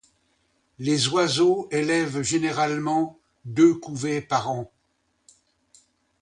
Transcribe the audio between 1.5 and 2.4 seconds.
élèvent